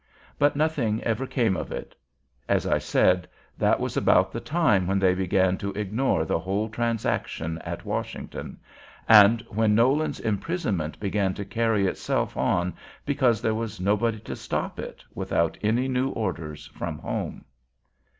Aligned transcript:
But 0.39 0.55
nothing 0.55 1.03
ever 1.03 1.27
came 1.27 1.55
of 1.55 1.71
it. 1.71 1.93
As 2.49 2.65
I 2.65 2.79
said, 2.79 3.27
that 3.59 3.79
was 3.79 3.95
about 3.95 4.31
the 4.31 4.39
time 4.39 4.87
when 4.87 4.97
they 4.97 5.13
began 5.13 5.59
to 5.59 5.71
ignore 5.73 6.25
the 6.25 6.39
whole 6.39 6.69
transaction 6.69 7.59
at 7.59 7.85
Washington, 7.85 8.59
and 9.07 9.41
when 9.49 9.75
Nolan's 9.75 10.19
imprisonment 10.19 10.99
began 10.99 11.35
to 11.35 11.45
carry 11.45 11.85
itself 11.85 12.35
on 12.35 12.73
because 13.05 13.43
there 13.43 13.53
was 13.53 13.79
nobody 13.79 14.17
to 14.21 14.35
stop 14.35 14.79
it 14.79 15.03
without 15.13 15.55
any 15.61 15.87
new 15.87 16.09
orders 16.09 16.65
from 16.65 16.97
home. 16.97 17.45